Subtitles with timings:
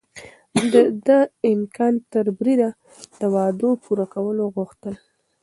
[0.73, 1.09] ده د
[1.53, 2.69] امکان تر بريده
[3.19, 4.93] د وعدو پوره کول غوښتل.